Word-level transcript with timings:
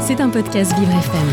C'est 0.00 0.20
un 0.20 0.28
podcast 0.28 0.72
Vivre 0.78 0.92
FM. 0.92 1.28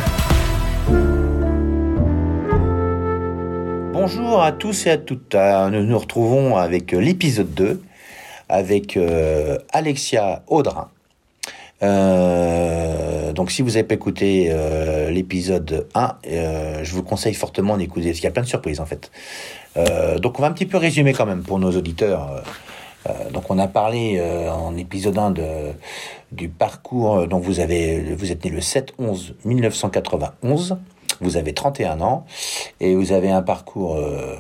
Bonjour 3.93 4.42
à 4.42 4.51
tous 4.51 4.85
et 4.85 4.92
à 4.92 4.97
toutes. 4.97 5.35
Euh, 5.35 5.70
Nous 5.70 5.83
nous 5.83 5.97
retrouvons 5.97 6.55
avec 6.57 6.94
euh, 6.94 6.99
l'épisode 6.99 7.54
2 7.54 7.81
avec 8.49 8.96
euh, 8.97 9.57
Alexia 9.73 10.44
Audrin. 10.47 10.89
Donc 13.33 13.52
si 13.52 13.62
vous 13.62 13.70
n'avez 13.70 13.83
pas 13.83 13.96
écouté 13.96 14.52
l'épisode 15.12 15.88
1, 15.94 16.16
euh, 16.27 16.84
je 16.84 16.94
vous 16.94 17.04
conseille 17.04 17.34
fortement 17.34 17.77
d'écouter, 17.77 18.08
parce 18.08 18.16
qu'il 18.16 18.23
y 18.23 18.27
a 18.27 18.32
plein 18.32 18.44
de 18.44 18.48
surprises 18.48 18.80
en 18.80 18.86
fait. 18.86 19.12
Donc 20.20 20.40
on 20.40 20.41
va 20.41 20.48
un 20.48 20.54
petit 20.54 20.66
peu 20.66 20.77
résumer 20.77 21.14
quand 21.14 21.26
même 21.26 21.44
pour 21.44 21.59
nos 21.59 21.72
auditeurs. 21.72 22.44
Euh, 23.08 23.30
donc 23.31 23.49
on 23.49 23.58
a 23.59 23.67
parlé 23.67 24.17
euh, 24.20 24.52
en 24.52 24.77
épisode 24.77 25.17
1 25.17 25.31
de, 25.31 25.44
du 26.31 26.48
parcours, 26.49 27.27
donc 27.27 27.44
vous, 27.44 27.59
avez, 27.59 27.99
vous 28.16 28.31
êtes 28.31 28.45
né 28.45 28.52
le 28.52 28.59
7-11-1991, 28.59 30.77
vous 31.22 31.38
avez 31.38 31.54
31 31.54 32.02
ans, 32.02 32.26
et 32.80 32.94
vous 32.96 33.12
avez 33.12 33.30
un 33.30 33.41
parcours 33.41 33.96
euh, 33.96 34.35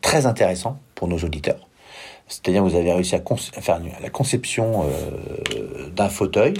très 0.00 0.26
intéressant 0.26 0.78
pour 0.94 1.08
nos 1.08 1.18
auditeurs. 1.18 1.66
C'est-à-dire 2.28 2.62
vous 2.62 2.76
avez 2.76 2.92
réussi 2.92 3.16
à, 3.16 3.22
faire 3.60 3.80
la 4.00 4.10
conception 4.10 4.84
d'un 5.96 6.08
fauteuil 6.08 6.54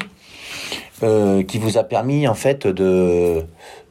qui 1.01 1.59
vous 1.59 1.79
a 1.79 1.85
permis 1.85 2.27
en 2.27 2.35
fait 2.35 2.67
de 2.67 3.45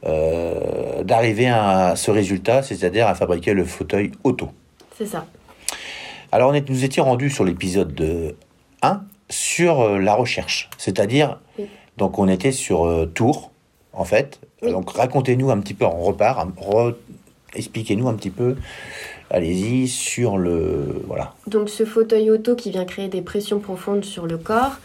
d'arriver 0.03 1.47
à 1.47 1.95
ce 1.95 2.11
résultat, 2.11 2.63
c'est-à-dire 2.63 3.08
à 3.08 3.16
fabriquer 3.16 3.53
le 3.53 3.63
fauteuil 3.63 4.11
auto. 4.25 4.49
C'est 4.97 5.05
ça. 5.05 5.25
Alors 6.31 6.51
on 6.51 6.53
est, 6.53 6.69
nous 6.69 6.83
étions 6.83 7.03
rendus 7.05 7.29
sur 7.29 7.43
l'épisode 7.43 7.93
de 7.93 8.35
1 8.81 9.01
sur 9.29 9.81
euh, 9.81 9.99
la 9.99 10.13
recherche, 10.15 10.69
c'est-à-dire 10.77 11.39
Oui. 11.57 11.65
donc 11.97 12.19
on 12.19 12.27
était 12.27 12.52
sur 12.52 12.85
euh, 12.85 13.05
Tours 13.05 13.52
en 13.93 14.05
fait. 14.05 14.39
Oui. 14.61 14.71
Donc 14.71 14.91
racontez-nous 14.91 15.49
un 15.52 15.59
petit 15.59 15.73
peu, 15.73 15.85
on 15.85 16.02
repart, 16.03 16.47
re- 16.59 16.95
expliquez-nous 17.55 18.08
un 18.08 18.13
petit 18.13 18.30
peu, 18.30 18.55
allez-y 19.30 19.88
sur 19.88 20.38
le 20.38 21.02
voilà. 21.08 21.33
Donc 21.47 21.69
ce 21.69 21.86
fauteuil 21.86 22.30
auto 22.31 22.55
qui 22.55 22.71
vient 22.71 22.86
créer 22.86 23.08
des 23.08 23.21
pressions 23.21 23.59
profondes 23.59 24.05
sur 24.05 24.25
le 24.27 24.38
corps, 24.38 24.77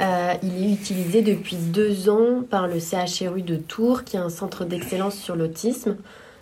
euh, 0.00 0.34
il 0.42 0.64
est 0.64 0.72
utilisé 0.72 1.22
depuis 1.22 1.56
deux 1.56 2.08
ans 2.08 2.42
par 2.48 2.66
le 2.68 2.78
CHRU 2.80 3.42
de 3.42 3.56
Tours, 3.56 4.04
qui 4.04 4.16
est 4.16 4.20
un 4.20 4.30
centre 4.30 4.64
d'excellence 4.64 5.16
sur 5.16 5.34
l'autisme. 5.36 5.96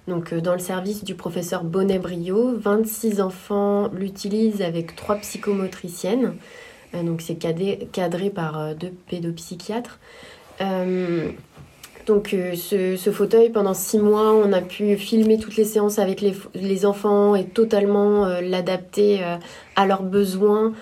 Donc 0.08 0.32
euh, 0.32 0.40
dans 0.40 0.52
le 0.52 0.58
service 0.58 1.04
du 1.04 1.14
professeur 1.14 1.64
Bonnet-Brio, 1.64 2.56
26 2.58 3.20
enfants 3.20 3.88
l'utilisent 3.92 4.62
avec 4.62 4.94
trois 4.94 5.16
psychomotriciennes. 5.16 6.36
Euh, 6.94 7.02
donc 7.02 7.20
c'est 7.20 7.34
cadré 7.36 8.30
par 8.30 8.58
euh, 8.58 8.74
deux 8.74 8.92
pédopsychiatres. 9.08 9.98
Donc 12.06 12.36
ce, 12.54 13.10
fauteuil, 13.12 13.50
pendant 13.50 13.74
six 13.74 13.98
mois, 13.98 14.32
on 14.32 14.52
a 14.52 14.60
pu 14.60 14.96
filmer 14.96 15.38
toutes 15.40 15.56
les 15.56 15.64
séances 15.64 15.98
avec 15.98 16.20
les, 16.54 16.86
enfants 16.86 17.34
et 17.34 17.46
totalement 17.46 18.26
l'adapter 18.40 19.20
à 19.74 19.86
leurs 19.86 20.04
besoins 20.04 20.72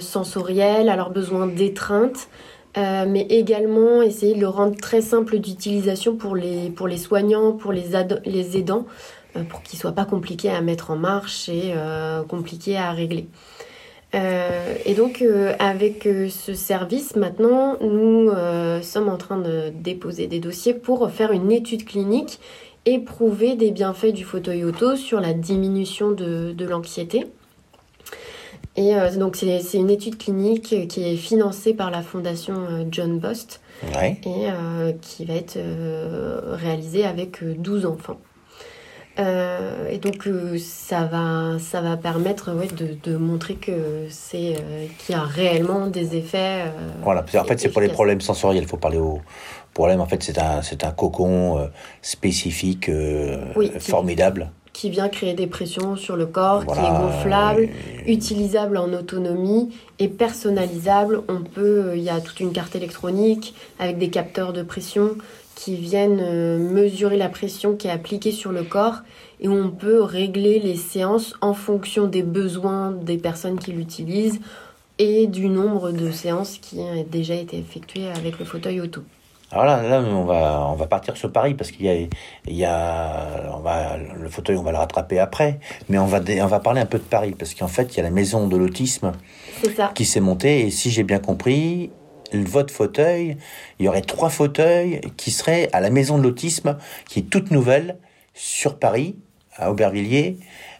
sensoriels, 0.00 0.88
à 0.88 0.96
leurs 0.96 1.10
besoins 1.10 1.46
d'étreinte, 1.46 2.28
euh, 2.76 3.06
mais 3.08 3.22
également 3.30 4.02
essayer 4.02 4.34
de 4.34 4.40
le 4.40 4.48
rendre 4.48 4.76
très 4.76 5.00
simple 5.00 5.38
d'utilisation 5.38 6.16
pour 6.16 6.36
les, 6.36 6.70
soignants, 6.98 7.52
pour 7.52 7.72
les, 7.72 7.96
aidants, 8.56 8.86
euh, 9.34 9.44
pour 9.44 9.62
qu'il 9.62 9.78
ne 9.78 9.80
soit 9.80 9.92
pas 9.92 10.04
compliqué 10.04 10.50
à 10.50 10.60
mettre 10.60 10.90
en 10.90 10.96
marche 10.96 11.48
et 11.48 11.72
euh, 11.74 12.22
compliqué 12.22 12.76
à 12.76 12.92
régler. 12.92 13.28
Et 14.86 14.94
donc, 14.94 15.22
avec 15.58 16.04
ce 16.30 16.54
service, 16.54 17.16
maintenant, 17.16 17.76
nous 17.82 18.30
sommes 18.80 19.10
en 19.10 19.18
train 19.18 19.36
de 19.36 19.70
déposer 19.74 20.26
des 20.26 20.40
dossiers 20.40 20.72
pour 20.72 21.10
faire 21.10 21.32
une 21.32 21.52
étude 21.52 21.84
clinique 21.84 22.40
et 22.86 22.98
prouver 22.98 23.56
des 23.56 23.72
bienfaits 23.72 24.14
du 24.14 24.24
fauteuil 24.24 24.64
auto 24.64 24.96
sur 24.96 25.20
la 25.20 25.34
diminution 25.34 26.12
de 26.12 26.64
l'anxiété. 26.64 27.26
Et 28.76 28.94
euh, 28.94 29.10
donc, 29.16 29.36
c'est 29.36 29.78
une 29.78 29.90
étude 29.90 30.18
clinique 30.18 30.86
qui 30.88 31.02
est 31.02 31.16
financée 31.16 31.72
par 31.74 31.90
la 31.90 32.02
fondation 32.02 32.54
euh, 32.70 32.84
John 32.90 33.18
Bost 33.18 33.60
Ouais. 33.94 34.18
et 34.24 34.48
euh, 34.50 34.92
qui 35.02 35.24
va 35.26 35.34
être 35.34 35.58
réalisée 36.54 37.04
avec 37.04 37.42
euh, 37.42 37.54
12 37.58 37.84
enfants. 37.86 38.18
Euh, 39.18 39.88
et 39.90 39.96
donc 39.96 40.26
euh, 40.26 40.58
ça 40.58 41.04
va 41.06 41.58
ça 41.58 41.80
va 41.80 41.96
permettre 41.96 42.52
ouais, 42.54 42.66
de, 42.68 42.96
de 43.10 43.16
montrer 43.16 43.54
que 43.54 44.06
c'est 44.10 44.56
euh, 44.56 44.84
qu'il 44.98 45.14
y 45.14 45.18
a 45.18 45.22
réellement 45.22 45.86
des 45.86 46.16
effets. 46.16 46.64
Voilà, 47.02 47.22
qu'en 47.30 47.44
fait, 47.44 47.58
c'est 47.58 47.70
pour 47.70 47.80
les 47.80 47.88
problèmes 47.88 48.20
sensoriels. 48.20 48.62
Il 48.64 48.68
faut 48.68 48.76
parler 48.76 48.98
aux 48.98 49.20
problèmes. 49.72 50.00
En 50.02 50.06
fait, 50.06 50.22
c'est 50.22 50.38
un, 50.38 50.60
c'est 50.62 50.84
un 50.84 50.90
cocon 50.90 51.68
spécifique, 52.02 52.90
Oui, 53.56 53.72
formidable. 53.78 54.50
qui 54.65 54.65
vient 54.84 55.08
créer 55.08 55.34
des 55.34 55.46
pressions 55.46 55.96
sur 55.96 56.16
le 56.16 56.26
corps, 56.26 56.66
qui 56.66 56.78
est 56.78 56.90
gonflable, 56.90 57.68
utilisable 58.06 58.76
en 58.76 58.92
autonomie 58.92 59.70
et 59.98 60.08
personnalisable. 60.08 61.22
On 61.28 61.40
peut, 61.40 61.92
il 61.96 62.02
y 62.02 62.10
a 62.10 62.20
toute 62.20 62.40
une 62.40 62.52
carte 62.52 62.76
électronique 62.76 63.54
avec 63.78 63.98
des 63.98 64.10
capteurs 64.10 64.52
de 64.52 64.62
pression 64.62 65.16
qui 65.54 65.74
viennent 65.74 66.20
euh, 66.20 66.58
mesurer 66.58 67.16
la 67.16 67.30
pression 67.30 67.74
qui 67.74 67.88
est 67.88 67.90
appliquée 67.90 68.30
sur 68.30 68.52
le 68.52 68.62
corps 68.62 69.00
et 69.40 69.48
on 69.48 69.70
peut 69.70 70.02
régler 70.02 70.58
les 70.58 70.76
séances 70.76 71.34
en 71.40 71.54
fonction 71.54 72.06
des 72.06 72.22
besoins 72.22 72.90
des 72.90 73.16
personnes 73.16 73.58
qui 73.58 73.72
l'utilisent 73.72 74.40
et 74.98 75.26
du 75.26 75.48
nombre 75.48 75.92
de 75.92 76.10
séances 76.10 76.58
qui 76.58 76.80
a 76.80 77.02
déjà 77.02 77.34
été 77.34 77.58
effectuées 77.58 78.08
avec 78.08 78.38
le 78.38 78.44
fauteuil 78.44 78.80
auto. 78.80 79.02
Alors 79.52 79.64
là, 79.64 79.82
là, 79.82 80.00
on 80.00 80.24
va, 80.24 80.66
on 80.70 80.74
va 80.74 80.86
partir 80.86 81.16
sur 81.16 81.30
Paris 81.30 81.54
parce 81.54 81.70
qu'il 81.70 81.86
y 81.86 81.88
a, 81.88 81.94
il 81.94 82.56
y 82.56 82.64
a, 82.64 83.54
on 83.54 83.60
va, 83.60 83.96
le 83.96 84.28
fauteuil, 84.28 84.56
on 84.56 84.62
va 84.62 84.72
le 84.72 84.78
rattraper 84.78 85.18
après. 85.18 85.60
Mais 85.88 85.98
on 85.98 86.06
va, 86.06 86.20
on 86.40 86.46
va 86.46 86.60
parler 86.60 86.80
un 86.80 86.86
peu 86.86 86.98
de 86.98 87.04
Paris 87.04 87.34
parce 87.38 87.54
qu'en 87.54 87.68
fait, 87.68 87.94
il 87.94 87.98
y 87.98 88.00
a 88.00 88.02
la 88.02 88.10
maison 88.10 88.48
de 88.48 88.56
l'autisme 88.56 89.12
qui 89.94 90.04
s'est 90.04 90.20
montée. 90.20 90.66
Et 90.66 90.70
si 90.70 90.90
j'ai 90.90 91.04
bien 91.04 91.20
compris, 91.20 91.90
votre 92.32 92.74
fauteuil, 92.74 93.36
il 93.78 93.86
y 93.86 93.88
aurait 93.88 94.02
trois 94.02 94.30
fauteuils 94.30 95.00
qui 95.16 95.30
seraient 95.30 95.68
à 95.72 95.80
la 95.80 95.90
maison 95.90 96.18
de 96.18 96.24
l'autisme, 96.24 96.76
qui 97.08 97.20
est 97.20 97.30
toute 97.30 97.50
nouvelle 97.50 97.98
sur 98.34 98.78
Paris, 98.78 99.16
à 99.56 99.70
Aubervilliers. 99.70 100.38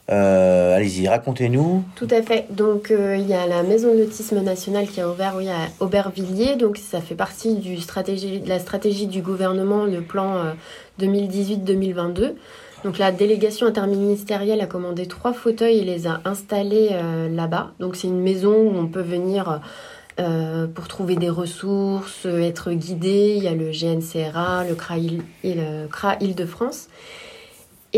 Euh, 0.08 0.76
allez-y, 0.76 1.08
racontez-nous. 1.08 1.82
Tout 1.96 2.06
à 2.10 2.22
fait. 2.22 2.46
Donc 2.50 2.90
euh, 2.90 3.16
il 3.18 3.26
y 3.26 3.34
a 3.34 3.46
la 3.46 3.62
Maison 3.64 3.92
de 3.92 3.98
l'autisme 3.98 4.40
national 4.40 4.86
qui 4.86 5.00
a 5.00 5.08
ouvert 5.08 5.34
oui, 5.36 5.48
à 5.48 5.68
Aubervilliers. 5.80 6.54
Donc 6.56 6.78
ça 6.78 7.00
fait 7.00 7.16
partie 7.16 7.56
du 7.56 7.78
stratégie, 7.78 8.40
de 8.40 8.48
la 8.48 8.58
stratégie 8.60 9.08
du 9.08 9.20
gouvernement, 9.20 9.84
le 9.84 10.02
plan 10.02 10.36
euh, 10.36 10.52
2018-2022. 11.00 12.34
Donc 12.84 12.98
la 12.98 13.10
délégation 13.10 13.66
interministérielle 13.66 14.60
a 14.60 14.66
commandé 14.66 15.06
trois 15.06 15.32
fauteuils 15.32 15.78
et 15.78 15.84
les 15.84 16.06
a 16.06 16.20
installés 16.24 16.90
euh, 16.92 17.28
là-bas. 17.28 17.72
Donc 17.80 17.96
c'est 17.96 18.06
une 18.06 18.20
maison 18.20 18.54
où 18.54 18.76
on 18.76 18.86
peut 18.86 19.00
venir 19.00 19.60
euh, 20.20 20.68
pour 20.68 20.86
trouver 20.86 21.16
des 21.16 21.28
ressources, 21.30 22.26
euh, 22.26 22.40
être 22.42 22.70
guidé. 22.70 23.34
Il 23.36 23.42
y 23.42 23.48
a 23.48 23.54
le 23.54 23.70
GNCRA, 23.72 24.64
le 24.68 24.74
CRA, 24.76 24.98
Île- 24.98 25.22
et 25.42 25.54
le 25.54 25.88
CRA 25.90 26.16
Île-de-France. 26.20 26.88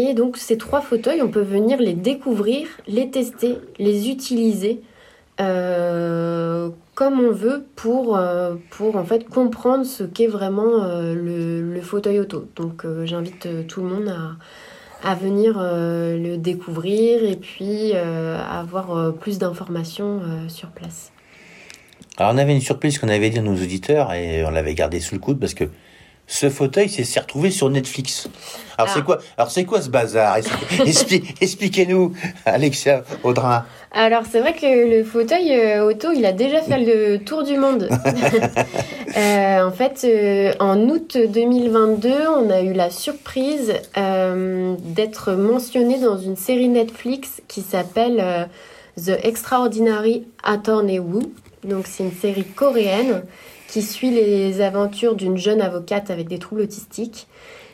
Et 0.01 0.15
donc 0.15 0.37
ces 0.37 0.57
trois 0.57 0.81
fauteuils, 0.81 1.23
on 1.23 1.29
peut 1.29 1.43
venir 1.43 1.81
les 1.81 1.93
découvrir, 1.93 2.69
les 2.87 3.11
tester, 3.11 3.57
les 3.81 4.11
utiliser 4.11 4.81
euh, 5.41 6.69
comme 6.95 7.19
on 7.19 7.33
veut 7.33 7.67
pour, 7.75 8.17
euh, 8.17 8.55
pour 8.71 8.95
en 8.95 9.05
fait 9.05 9.29
comprendre 9.29 9.85
ce 9.85 10.05
qu'est 10.05 10.29
vraiment 10.29 10.85
euh, 10.85 11.15
le, 11.15 11.75
le 11.75 11.81
fauteuil 11.81 12.21
auto. 12.21 12.47
Donc 12.55 12.87
j'invite 13.07 13.67
tout 13.67 13.83
le 13.83 13.89
monde 13.89 14.15
à, 15.03 15.11
à 15.11 15.17
venir 15.17 15.59
le 15.59 16.37
découvrir 16.37 17.25
et 17.25 17.35
puis 17.35 17.93
avoir 17.95 19.13
plus 19.15 19.39
d'informations 19.39 20.21
sur 20.47 20.69
place. 20.69 21.11
Alors 22.19 22.35
on 22.35 22.39
avait 22.39 22.55
une 22.55 22.61
surprise 22.61 23.01
qu'on 23.01 23.09
avait 23.09 23.31
dit 23.31 23.39
à 23.41 23.43
nos 23.43 23.55
auditeurs 23.55 24.13
et 24.13 24.45
on 24.45 24.51
l'avait 24.51 24.75
gardé 24.75 25.01
sous 25.01 25.17
le 25.17 25.21
coude 25.21 25.41
parce 25.41 25.55
que 25.55 25.65
ce 26.31 26.49
fauteuil 26.51 26.89
s'est 26.89 27.19
retrouvé 27.19 27.51
sur 27.51 27.69
Netflix. 27.71 28.29
Alors 28.77 28.91
Ah. 28.91 28.95
c'est 28.95 29.05
quoi 29.05 29.19
Alors 29.37 29.51
c'est 29.51 29.65
quoi 29.65 29.81
ce 29.83 29.89
bazar? 29.89 30.39
Expli- 30.39 30.85
expli- 30.87 31.35
Expliquez-nous, 31.41 32.13
Alexia 32.45 33.03
Audrin. 33.25 33.65
Alors 33.91 34.23
c'est 34.31 34.41
vrai 34.41 34.53
que 34.53 34.67
le 34.99 35.03
fauteuil 35.03 35.51
euh, 35.53 35.85
auto, 35.89 36.13
il 36.15 36.25
a 36.27 36.33
déjà 36.33 36.61
fait 36.61 36.79
le 36.79 37.17
tour 37.19 37.43
du 37.43 37.57
monde. 37.57 37.89
Euh, 39.17 39.63
en 39.67 39.73
fait, 39.73 40.03
euh, 40.05 40.53
en 40.61 40.79
août 40.91 41.17
2022, 41.17 42.11
on 42.37 42.51
a 42.51 42.61
eu 42.61 42.75
la 42.75 42.91
surprise 42.91 43.73
euh, 43.97 44.75
d'être 44.81 45.33
mentionné 45.33 45.99
dans 45.99 46.19
une 46.19 46.37
série 46.37 46.69
Netflix 46.69 47.41
qui 47.49 47.63
s'appelle 47.63 48.49
The 49.03 49.19
Extraordinary 49.25 50.27
Attorney 50.45 50.99
Woo. 50.99 51.33
Donc 51.65 51.87
c'est 51.89 52.05
une 52.05 52.13
série 52.13 52.45
coréenne 52.45 53.23
qui 53.69 53.82
suit 53.82 54.11
les 54.11 54.61
aventures 54.61 55.15
d'une 55.15 55.37
jeune 55.37 55.61
avocate 55.61 56.11
avec 56.11 56.26
des 56.26 56.38
troubles 56.38 56.62
autistiques. 56.62 57.29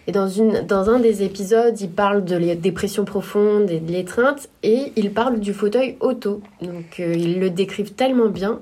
Et 0.07 0.13
dans, 0.13 0.29
une, 0.29 0.61
dans 0.67 0.91
un 0.91 0.99
des 1.01 1.23
épisodes, 1.23 1.81
il 1.81 1.89
parle 1.91 2.25
de 2.25 2.37
les 2.37 2.55
dépressions 2.57 3.07
profondes 3.07 3.71
et 3.71 3.81
de 3.81 3.91
l'étreinte, 3.91 4.51
et 4.63 4.93
il 4.97 5.13
parle 5.15 5.41
du 5.41 5.55
fauteuil 5.55 5.97
auto. 6.01 6.43
Donc 6.61 7.01
euh, 7.01 7.15
ils 7.15 7.41
le 7.41 7.49
décrivent 7.49 7.95
tellement 7.95 8.29
bien 8.29 8.61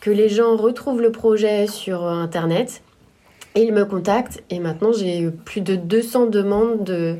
que 0.00 0.10
les 0.10 0.28
gens 0.28 0.56
retrouvent 0.56 1.02
le 1.02 1.10
projet 1.10 1.66
sur 1.66 2.04
Internet 2.04 2.82
et 3.56 3.62
ils 3.62 3.72
me 3.72 3.84
contactent. 3.84 4.44
Et 4.50 4.60
maintenant, 4.60 4.92
j'ai 4.92 5.28
plus 5.44 5.62
de 5.62 5.74
200 5.74 6.26
demandes 6.26 6.84
de, 6.84 7.16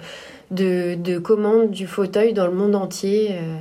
de, 0.53 0.95
de 0.95 1.19
commandes 1.19 1.71
du 1.71 1.89
fauteuil 1.89 2.35
dans 2.35 2.47
le 2.47 2.53
monde 2.53 2.77
entier. 2.77 3.31
euh, 3.33 3.57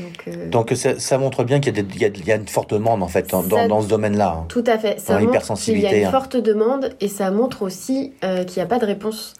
Donc, 0.00 0.24
euh, 0.28 0.48
Donc 0.50 0.72
ça, 0.74 0.98
ça 0.98 1.18
montre 1.18 1.44
bien 1.44 1.60
qu'il 1.60 1.74
y, 1.76 2.04
a 2.04 2.08
y 2.08 2.20
y 2.28 2.32
une 2.32 2.48
forte 2.48 2.72
demande 2.72 3.02
en 3.02 3.08
fait 3.08 3.28
dans, 3.30 3.42
Ça- 3.42 3.48
dans, 3.48 3.68
dans 3.68 3.82
ce 3.82 3.88
domaine-là. 3.88 4.38
hein. 4.40 4.44
Tout 4.48 4.64
à 4.66 4.78
fait. 4.78 4.98
Ça 4.98 5.14
Dans 5.14 5.26
montre 5.26 5.54
qu'il 5.56 5.78
y 5.80 5.86
a 5.86 5.94
une 5.96 6.06
hein. 6.06 6.10
forte 6.10 6.36
demande 6.36 6.90
et 7.00 7.08
ça 7.08 7.30
montre 7.30 7.62
aussi 7.62 8.12
euh, 8.24 8.44
qu'il 8.44 8.60
n'y 8.60 8.64
a 8.64 8.66
pas 8.66 8.78
de 8.78 8.86
réponse. 8.86 9.34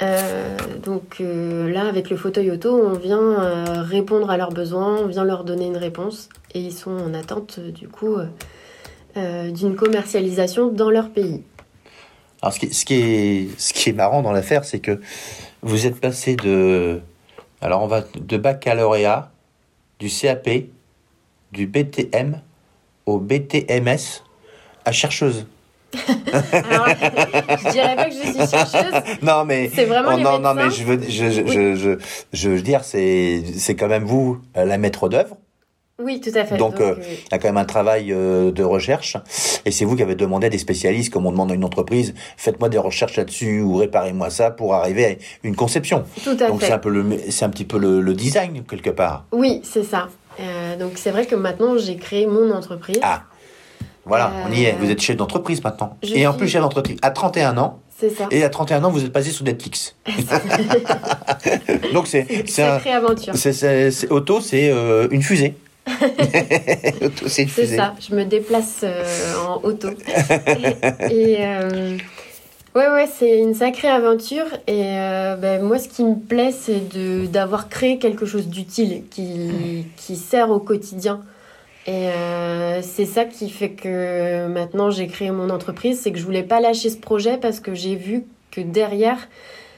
Euh, 0.00 0.56
donc 0.84 1.16
là, 1.20 1.88
avec 1.88 2.08
le 2.08 2.16
fauteuil 2.16 2.50
auto, 2.52 2.72
on 2.72 2.92
vient 2.92 3.82
répondre 3.82 4.30
à 4.30 4.36
leurs 4.36 4.52
besoins, 4.52 4.96
on 4.98 5.06
vient 5.06 5.24
leur 5.24 5.42
donner 5.42 5.66
une 5.66 5.76
réponse 5.76 6.28
et 6.54 6.60
ils 6.60 6.72
sont 6.72 6.92
en 6.92 7.14
attente 7.14 7.58
du 7.58 7.88
coup 7.88 8.16
d'une 9.16 9.74
commercialisation 9.74 10.68
dans 10.68 10.90
leur 10.90 11.10
pays. 11.10 11.42
Alors 12.42 12.52
ce 12.52 12.60
qui, 12.60 12.72
ce 12.72 12.84
qui 12.84 12.94
est, 12.94 13.48
ce 13.58 13.72
qui 13.74 13.90
est 13.90 13.92
marrant 13.92 14.22
dans 14.22 14.30
l'affaire, 14.30 14.64
c'est 14.64 14.78
que 14.78 15.00
vous 15.62 15.86
êtes 15.86 16.00
passé 16.00 16.36
de, 16.36 17.00
alors 17.60 17.82
on 17.82 17.88
va 17.88 18.04
de 18.14 18.36
baccalauréat, 18.36 19.32
du 19.98 20.08
CAP, 20.08 20.48
du 21.52 21.66
BTM 21.66 22.40
au 23.06 23.18
BTMS 23.18 24.22
à 24.84 24.92
chercheuse. 24.92 25.46
Alors, 26.52 26.86
je 26.88 27.70
dirais 27.72 27.96
pas 27.96 28.04
que 28.04 28.14
je 28.14 28.18
suis 28.18 28.46
chercheuse. 28.50 28.92
Non 29.22 29.44
mais 29.46 29.70
C'est 29.74 29.86
vraiment 29.86 30.12
oh, 30.14 30.18
non 30.18 30.38
non 30.38 30.54
mais 30.54 30.70
je 30.70 30.84
veux 30.84 31.00
je, 31.02 31.30
je, 31.30 31.40
Oui. 31.40 31.52
je, 31.52 31.74
je, 31.74 31.90
je 32.32 32.50
veux 32.50 32.60
dire 32.60 32.84
c'est 32.84 33.42
c'est 33.56 33.74
quand 33.74 33.88
même 33.88 34.04
vous 34.04 34.38
euh, 34.56 34.64
la 34.66 34.76
maître 34.76 35.08
d'œuvre. 35.08 35.36
Oui, 36.00 36.20
tout 36.20 36.30
à 36.36 36.44
fait. 36.44 36.56
Donc, 36.56 36.80
euh, 36.80 36.94
Il 37.00 37.32
y 37.32 37.34
a 37.34 37.38
quand 37.38 37.48
même 37.48 37.56
un 37.56 37.64
travail 37.64 38.12
euh, 38.12 38.52
de 38.52 38.62
recherche. 38.62 39.16
Et 39.64 39.72
c'est 39.72 39.84
vous 39.84 39.96
qui 39.96 40.02
avez 40.04 40.14
demandé 40.14 40.46
à 40.46 40.50
des 40.50 40.58
spécialistes, 40.58 41.12
comme 41.12 41.26
on 41.26 41.32
demande 41.32 41.50
à 41.50 41.54
une 41.54 41.64
entreprise, 41.64 42.14
faites-moi 42.36 42.68
des 42.68 42.78
recherches 42.78 43.16
là-dessus 43.16 43.62
ou 43.62 43.74
réparez-moi 43.74 44.30
ça 44.30 44.52
pour 44.52 44.74
arriver 44.74 45.04
à 45.06 45.08
une 45.42 45.56
conception. 45.56 46.04
tout 46.22 46.36
à 46.38 46.46
Donc 46.46 46.60
fait. 46.62 46.70
un 46.70 46.80
le, 46.84 47.18
c'est 47.30 47.44
un 47.44 47.50
petit 47.50 47.64
peu 47.64 47.78
le, 47.78 48.00
le 48.00 48.14
design 48.14 48.62
quelque 48.62 48.90
part. 48.90 49.24
Oui, 49.32 49.60
c'est 49.64 49.82
ça. 49.82 50.08
Euh, 50.38 50.76
donc 50.76 50.92
c'est 50.94 51.10
vrai 51.10 51.26
que 51.26 51.34
maintenant 51.34 51.76
j'ai 51.76 51.96
créé 51.96 52.28
mon 52.28 52.52
entreprise. 52.52 53.00
Ah, 53.02 53.24
voilà, 54.04 54.30
on 54.48 54.52
y 54.52 54.66
est. 54.66 54.76
Vous 54.78 54.88
êtes 54.88 55.00
chef 55.02 55.16
d'entreprise 55.16 55.64
maintenant. 55.64 55.96
je 56.04 56.14
Et 56.14 56.28
en 56.28 56.30
suis- 56.30 56.38
plus 56.38 56.48
chef 56.48 56.62
d'entreprise 56.62 56.98
à 57.02 57.10
31 57.10 57.58
ans. 57.58 57.80
C'est 57.98 58.10
ça. 58.10 58.28
Et 58.30 58.44
à 58.44 58.48
31 58.48 58.84
ans, 58.84 58.90
vous 58.92 59.04
êtes 59.04 59.12
passé 59.12 59.30
sous 59.30 59.42
Netflix. 59.42 59.96
Donc 61.92 62.06
c'est 62.06 62.24
c'est 62.46 62.62
un, 62.62 62.74
Sacrée 62.74 62.92
aventure. 62.92 63.34
c'est 63.34 64.10
auto, 64.12 64.40
c'est 64.40 64.70
euh, 64.70 65.08
une 65.10 65.22
fusée. 65.22 65.54
C'est 67.26 67.46
ça, 67.46 67.94
je 68.00 68.14
me 68.14 68.24
déplace 68.24 68.80
euh, 68.82 69.04
en 69.46 69.60
auto. 69.62 69.88
et 71.10 71.36
euh, 71.40 71.96
ouais, 72.74 72.88
ouais, 72.88 73.08
c'est 73.18 73.38
une 73.38 73.54
sacrée 73.54 73.88
aventure. 73.88 74.46
Et 74.66 74.84
euh, 74.84 75.36
ben, 75.36 75.62
moi, 75.62 75.78
ce 75.78 75.88
qui 75.88 76.04
me 76.04 76.16
plaît, 76.16 76.52
c'est 76.52 76.80
d'avoir 77.30 77.68
créé 77.68 77.98
quelque 77.98 78.26
chose 78.26 78.48
d'utile 78.48 79.04
qui, 79.10 79.86
qui 79.96 80.16
sert 80.16 80.50
au 80.50 80.60
quotidien. 80.60 81.20
Et 81.86 82.10
c'est 82.82 83.06
ça 83.06 83.24
qui 83.24 83.48
fait 83.48 83.70
que 83.70 84.46
maintenant 84.46 84.90
j'ai 84.90 85.06
créé 85.06 85.30
mon 85.30 85.48
entreprise. 85.48 86.00
C'est 86.02 86.12
que 86.12 86.18
je 86.18 86.24
voulais 86.24 86.42
pas 86.42 86.60
lâcher 86.60 86.90
ce 86.90 86.98
projet 86.98 87.38
parce 87.38 87.60
que 87.60 87.72
j'ai 87.72 87.96
vu 87.96 88.24
que 88.50 88.60
derrière, 88.60 89.16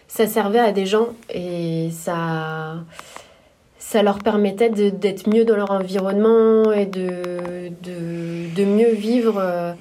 ça 0.08 0.26
servait 0.26 0.58
à 0.58 0.72
des 0.72 0.86
gens 0.86 1.08
et 1.32 1.90
ça 1.92 2.74
ça 3.90 4.04
leur 4.04 4.20
permettait 4.20 4.70
d'être 4.70 5.28
mieux 5.28 5.44
dans 5.44 5.56
leur 5.56 5.72
environnement 5.72 6.70
et 6.72 6.87
de, 6.87 7.70
de, 7.82 8.54
de 8.54 8.64
mieux 8.64 8.92
vivre 8.92 9.37
euh, 9.38 9.72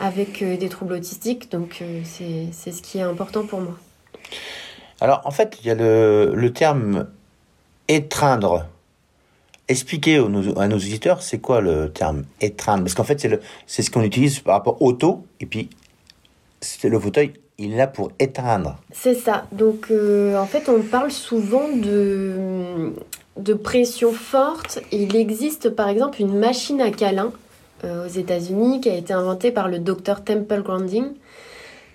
avec 0.00 0.40
euh, 0.40 0.56
des 0.56 0.70
troubles 0.70 0.94
autistiques. 0.94 1.50
Donc 1.52 1.82
euh, 1.82 2.00
c'est 2.04 2.72
ce 2.72 2.80
qui 2.80 2.98
est 2.98 3.02
important 3.02 3.44
pour 3.44 3.60
moi. 3.60 3.76
Alors, 5.02 5.20
en 5.24 5.30
fait, 5.30 5.58
il 5.60 5.66
y 5.66 5.70
a 5.70 5.74
le, 5.74 6.32
le 6.34 6.52
terme 6.52 7.08
étreindre. 7.88 8.66
Expliquez 9.68 10.18
aux- 10.18 10.28
nos- 10.30 10.58
à 10.58 10.66
nos 10.66 10.76
auditeurs, 10.76 11.20
c'est 11.22 11.38
quoi 11.38 11.60
le 11.60 11.90
terme 11.92 12.24
étreindre? 12.40 12.84
Parce 12.84 12.94
qu'en 12.94 13.04
fait, 13.04 13.40
c'est 13.66 13.82
ce 13.82 13.90
qu'on 13.90 14.02
utilise 14.02 14.40
par 14.40 14.54
rapport 14.54 14.80
auto, 14.80 15.26
et 15.38 15.46
puis 15.46 15.68
c'est 16.62 16.88
le 16.88 16.98
fauteuil, 16.98 17.34
il 17.58 17.74
est 17.74 17.76
là 17.76 17.86
pour 17.86 18.10
étreindre. 18.18 18.78
C'est 18.90 19.14
ça. 19.14 19.46
Donc 19.52 19.88
euh, 19.90 20.36
en 20.38 20.46
fait, 20.46 20.68
on 20.70 20.80
parle 20.82 21.10
souvent 21.10 21.68
de, 21.68 22.92
de 23.36 23.54
pression 23.54 24.12
forte. 24.12 24.80
Il 24.92 25.16
existe 25.16 25.70
par 25.70 25.88
exemple 25.88 26.20
une 26.20 26.38
machine 26.38 26.80
à 26.80 26.90
câlin 26.90 27.32
euh, 27.84 28.06
aux 28.06 28.10
États-Unis 28.10 28.80
qui 28.80 28.90
a 28.90 28.94
été 28.94 29.12
inventée 29.12 29.50
par 29.50 29.68
le 29.68 29.78
docteur 29.78 30.24
Temple 30.24 30.62
Grandin. 30.62 31.12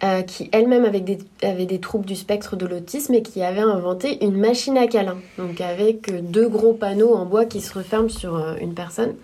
euh, 0.03 0.21
qui 0.23 0.49
elle-même 0.51 0.85
avait 0.85 1.65
des, 1.65 1.79
troubles 1.79 2.05
du 2.05 2.15
spectre 2.15 2.55
de 2.55 2.65
l'autisme 2.65 3.13
et 3.13 3.21
qui 3.21 3.41
avait 3.41 3.61
inventé 3.61 4.23
une 4.25 4.37
machine 4.37 4.77
à 4.77 4.87
câlin. 4.87 5.17
Donc 5.37 5.61
avec 5.61 6.11
deux 6.31 6.49
gros 6.49 6.73
panneaux 6.73 7.15
en 7.15 7.25
bois 7.25 7.45
qui 7.45 7.61
se 7.61 7.73
referment 7.73 8.09
sur 8.09 8.35
euh, 8.35 8.55
une 8.59 8.73
personne. 8.73 9.15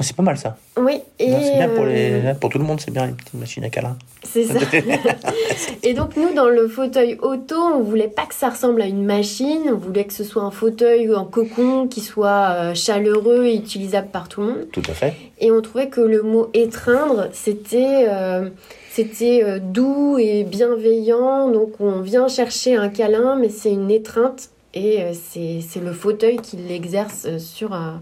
C'est 0.00 0.16
pas 0.16 0.22
mal 0.22 0.38
ça. 0.38 0.56
Oui, 0.76 1.00
et 1.18 1.30
C'est 1.30 1.56
bien 1.56 1.68
pour, 1.68 1.84
euh, 1.84 2.32
les, 2.32 2.34
pour 2.34 2.50
tout 2.50 2.58
le 2.58 2.64
monde, 2.64 2.80
c'est 2.80 2.90
bien 2.90 3.06
les 3.06 3.12
petites 3.12 3.34
machines 3.34 3.62
à 3.64 3.68
câlin. 3.68 3.96
C'est 4.24 4.44
ça. 4.44 4.58
et 5.82 5.92
donc 5.92 6.16
nous, 6.16 6.32
dans 6.32 6.48
le 6.48 6.66
fauteuil 6.66 7.18
auto, 7.20 7.56
on 7.56 7.82
voulait 7.82 8.08
pas 8.08 8.24
que 8.24 8.34
ça 8.34 8.48
ressemble 8.48 8.80
à 8.80 8.86
une 8.86 9.04
machine, 9.04 9.62
on 9.70 9.76
voulait 9.76 10.04
que 10.04 10.14
ce 10.14 10.24
soit 10.24 10.42
un 10.42 10.50
fauteuil 10.50 11.14
en 11.14 11.26
cocon 11.26 11.88
qui 11.88 12.00
soit 12.00 12.54
euh, 12.54 12.74
chaleureux 12.74 13.44
et 13.44 13.54
utilisable 13.54 14.08
par 14.08 14.28
tout 14.28 14.40
le 14.40 14.46
monde. 14.46 14.66
Tout 14.72 14.82
à 14.88 14.94
fait. 14.94 15.14
Et 15.40 15.50
on 15.50 15.60
trouvait 15.60 15.88
que 15.88 16.00
le 16.00 16.22
mot 16.22 16.48
étreindre, 16.54 17.28
c'était 17.32 18.06
euh, 18.08 18.48
c'était 18.90 19.42
euh, 19.44 19.58
doux 19.60 20.16
et 20.18 20.44
bienveillant. 20.44 21.50
Donc 21.50 21.80
on 21.80 22.00
vient 22.00 22.28
chercher 22.28 22.76
un 22.76 22.88
câlin, 22.88 23.36
mais 23.36 23.50
c'est 23.50 23.72
une 23.72 23.90
étreinte 23.90 24.48
et 24.74 25.02
euh, 25.02 25.12
c'est 25.14 25.80
le 25.80 25.92
fauteuil 25.92 26.38
qui 26.38 26.56
l'exerce 26.56 27.26
euh, 27.26 27.38
sur, 27.38 27.74
euh, 27.74 27.92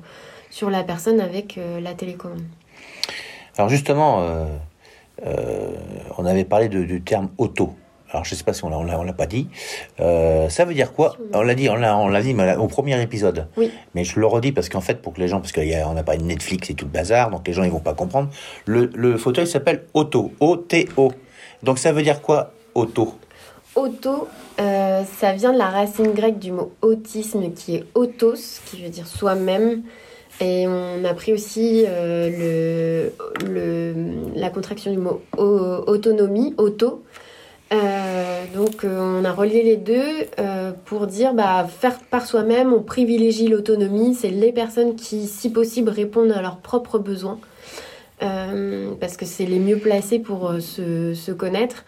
sur 0.50 0.69
la 0.70 0.82
personne 0.82 1.20
avec 1.20 1.56
euh, 1.58 1.81
la 1.81 1.94
télécommande. 1.94 2.43
Alors 3.56 3.69
justement, 3.69 4.20
euh, 4.23 4.44
euh, 5.26 5.70
on 6.19 6.26
avait 6.26 6.44
parlé 6.44 6.69
de- 6.69 6.85
du 6.85 7.02
terme 7.02 7.31
auto. 7.38 7.75
Alors 8.11 8.25
je 8.25 8.35
sais 8.35 8.43
pas 8.43 8.52
si 8.52 8.64
on 8.64 8.73
on 8.73 8.82
l'a, 9.05 9.12
pas 9.12 9.26
dit. 9.26 9.47
Ça 9.99 10.64
veut 10.64 10.75
dire 10.75 10.93
quoi? 10.93 11.17
On 11.32 11.43
l'a 11.43 11.55
dit, 11.55 11.69
on 11.69 11.76
l'a, 11.76 11.97
on 11.97 12.08
l'a 12.08 12.20
dit 12.23 12.35
mais 12.35 12.56
au 12.56 12.67
premier 12.67 13.00
épisode. 13.00 13.47
Oui. 13.56 13.70
Mais 13.94 14.02
je 14.02 14.19
le 14.19 14.26
redis 14.26 14.50
parce 14.50 14.69
qu'en 14.69 14.81
fait, 14.81 15.00
pour 15.00 15.12
que 15.12 15.20
les 15.20 15.29
gens, 15.29 15.38
parce 15.41 15.52
qu'on 15.52 15.94
n'a 15.94 16.02
pas 16.02 16.17
une 16.17 16.26
Netflix 16.26 16.70
et 16.70 16.75
tout 16.75 16.87
le 16.87 16.91
bazar, 16.91 17.31
donc 17.31 17.47
les 17.47 17.52
gens 17.52 17.62
ils 17.62 17.70
vont 17.70 17.79
pas 17.79 17.94
comprendre. 17.94 18.29
Le, 18.67 18.87
le 18.97 19.17
fauteuil 19.17 19.47
s'appelle 19.47 19.85
auto, 19.94 20.32
O-T-O. 20.41 21.12
Donc 21.62 21.79
ça 21.79 21.93
veut 21.93 22.02
dire 22.02 22.20
quoi 22.20 22.52
auto? 22.75 23.14
Auto, 23.76 24.26
euh, 24.61 25.04
ça 25.21 25.33
vient 25.35 25.52
de 25.52 25.59
la 25.59 25.69
racine 25.71 26.12
grecque 26.12 26.40
du 26.40 26.50
mot 26.50 26.73
autisme 26.83 27.52
qui 27.52 27.76
est 27.76 27.85
autos, 27.95 28.35
qui 28.66 28.83
veut 28.83 28.88
dire 28.88 29.07
soi-même. 29.07 29.83
Et 30.40 30.66
on 30.66 31.04
a 31.04 31.12
pris 31.14 31.32
aussi 31.32 31.85
euh, 31.87 33.11
le, 33.47 33.92
la 34.35 34.49
contraction 34.50 34.90
du 34.90 34.99
mot 34.99 35.20
au- 35.37 35.85
autonomie, 35.87 36.54
auto. 36.56 37.02
Euh, 37.73 38.44
donc 38.54 38.82
euh, 38.85 39.20
on 39.20 39.25
a 39.25 39.32
relié 39.32 39.62
les 39.62 39.76
deux 39.76 40.02
pour 40.87 41.06
dire 41.06 41.35
bah, 41.35 41.66
faire 41.68 41.99
par 42.11 42.26
soi-même, 42.26 42.73
on 42.73 42.82
privilégie 42.82 43.47
l'autonomie, 43.49 44.14
c'est 44.14 44.30
les 44.30 44.50
personnes 44.52 44.97
qui, 44.97 45.26
si 45.28 45.50
possible, 45.50 45.90
répondent 45.90 46.32
à 46.32 46.42
leurs 46.42 46.56
propres 46.59 46.99
besoins. 46.99 47.38
Parce 48.18 49.16
que 49.16 49.25
c'est 49.25 49.47
les 49.47 49.59
mieux 49.59 49.78
placés 49.78 50.18
pour 50.18 50.52
se, 50.61 51.14
se 51.14 51.32
connaître. 51.32 51.85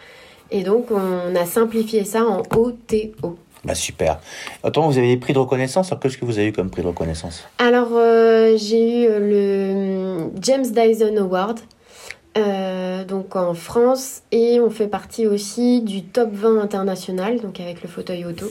Et 0.51 0.63
donc, 0.63 0.87
on 0.91 1.35
a 1.37 1.45
simplifié 1.47 2.05
ça 2.05 2.25
en 2.25 2.43
OTO. 2.57 3.37
Bah 3.65 3.75
super. 3.77 4.19
Attends, 4.65 4.89
vous 4.89 4.99
avez 4.99 5.09
des 5.09 5.17
prix 5.17 5.33
de 5.33 5.39
reconnaissance. 5.39 5.93
Alors 5.93 6.01
qu'est-ce 6.01 6.19
que 6.19 6.25
vous 6.25 6.39
avez 6.39 6.49
eu 6.49 6.53
comme 6.53 6.69
prix 6.69 6.83
de 6.83 6.89
reconnaissance? 6.89 7.45
Alors, 7.59 7.91
euh, 7.93 8.57
j'ai 8.57 9.05
eu 9.05 9.07
euh, 9.09 10.31
le 10.31 10.41
James 10.41 10.67
Dyson 10.67 11.17
Award, 11.17 11.61
euh, 12.37 13.05
donc 13.05 13.37
en 13.37 13.55
France, 13.55 14.23
et 14.33 14.59
on 14.61 14.71
fait 14.71 14.89
partie 14.89 15.29
aussi 15.29 15.81
du 15.81 16.03
top 16.03 16.31
20 16.33 16.61
international, 16.61 17.41
donc 17.41 17.61
avec 17.61 17.83
le 17.83 17.89
fauteuil 17.89 18.25
auto. 18.25 18.47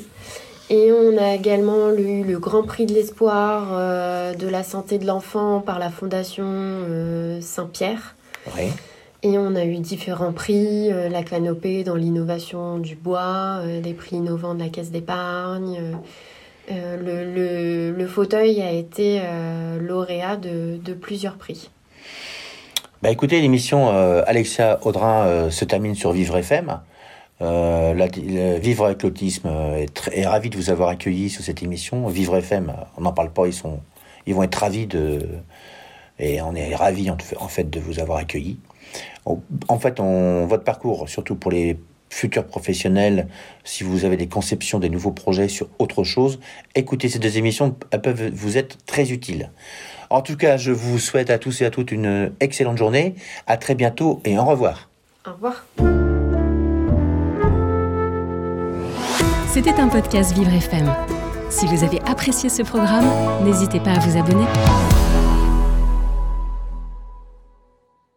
Et 0.70 0.94
on 0.94 1.18
a 1.18 1.34
également 1.34 1.90
eu 1.92 2.24
le 2.24 2.40
Grand 2.40 2.64
Prix 2.64 2.86
de 2.86 2.94
l'espoir 2.94 3.68
euh, 3.72 4.34
de 4.34 4.48
la 4.48 4.64
santé 4.64 4.98
de 4.98 5.06
l'enfant 5.06 5.60
par 5.60 5.80
la 5.80 5.90
Fondation 5.90 7.42
Saint-Pierre. 7.42 8.16
Oui. 8.56 8.70
Et 9.24 9.38
on 9.38 9.56
a 9.56 9.66
eu 9.66 9.78
différents 9.78 10.34
prix, 10.34 10.92
euh, 10.92 11.08
la 11.08 11.22
canopée 11.22 11.84
dans 11.84 11.96
l'innovation 11.96 12.80
du 12.80 12.96
bois, 12.96 13.60
euh, 13.62 13.80
des 13.80 13.94
prix 13.94 14.16
innovants 14.16 14.56
de 14.56 14.64
la 14.64 14.70
caisse 14.70 14.90
d'épargne. 14.90 15.80
euh, 16.72 17.94
le, 17.96 18.08
fauteuil 18.08 18.62
a 18.62 18.72
été 18.72 19.22
lauréat 19.80 20.38
de, 20.38 20.94
plusieurs 20.94 21.36
prix. 21.36 21.70
Bah 23.04 23.10
écoutez, 23.10 23.40
l'émission 23.42 23.90
Alexia 24.26 24.80
Audrin 24.84 25.50
se 25.50 25.66
termine 25.66 25.96
sur 25.96 26.12
Vivre 26.12 26.38
FM. 26.38 26.80
Vivre 27.40 28.86
avec 28.86 29.04
l'autisme 29.04 29.50
est, 30.12 30.26
ravi 30.26 30.50
de 30.50 30.58
vous 30.58 30.70
avoir 30.70 30.90
accueilli 30.90 31.30
sur 31.30 31.44
cette 31.44 31.64
émission. 31.64 32.08
Vivre 32.08 32.38
FM, 32.38 32.74
on 32.98 33.02
n'en 33.02 33.14
parle 33.14 33.32
pas, 33.32 33.48
ils 33.48 33.54
sont, 33.54 33.80
ils 34.26 34.36
vont 34.36 34.44
être 34.44 34.56
ravis 34.56 34.88
de 34.88 35.26
et 36.20 36.42
on 36.42 36.54
est 36.54 36.76
ravis 36.76 37.10
en, 37.10 37.18
en 37.40 37.48
fait 37.48 37.70
de 37.70 37.80
vous 37.80 38.00
avoir 38.00 38.18
accueilli. 38.18 38.58
En 39.26 39.80
fait, 39.80 40.00
on, 40.00 40.46
votre 40.46 40.64
parcours, 40.64 41.08
surtout 41.10 41.36
pour 41.36 41.52
les 41.52 41.78
futurs 42.10 42.46
professionnels, 42.46 43.28
si 43.64 43.84
vous 43.84 44.04
avez 44.04 44.18
des 44.18 44.28
conceptions, 44.28 44.80
des 44.80 44.90
nouveaux 44.90 45.12
projets 45.12 45.48
sur 45.48 45.70
autre 45.80 46.04
chose, 46.04 46.40
écoutez 46.76 47.08
ces 47.08 47.20
deux 47.20 47.38
émissions, 47.38 47.76
elles 47.92 48.02
peuvent 48.02 48.30
vous 48.34 48.58
être 48.58 48.78
très 48.86 49.12
utiles. 49.12 49.50
En 50.10 50.22
tout 50.22 50.36
cas, 50.36 50.58
je 50.58 50.72
vous 50.72 51.00
souhaite 51.00 51.30
à 51.30 51.40
tous 51.40 51.62
et 51.62 51.66
à 51.66 51.70
toutes 51.70 51.92
une 51.92 52.34
excellente 52.42 52.78
journée. 52.78 53.16
À 53.48 53.56
très 53.56 53.76
bientôt 53.76 54.22
et 54.26 54.38
au 54.38 54.44
revoir. 54.44 54.90
Au 55.26 55.32
revoir. 55.32 55.66
C'était 59.48 59.80
un 59.80 59.88
podcast 59.88 60.34
Vivre 60.34 60.54
FM. 60.54 60.94
Si 61.50 61.66
vous 61.66 61.84
avez 61.84 62.02
apprécié 62.06 62.50
ce 62.50 62.62
programme, 62.62 63.06
n'hésitez 63.44 63.80
pas 63.80 63.92
à 63.92 64.00
vous 64.00 64.18
abonner. 64.18 64.46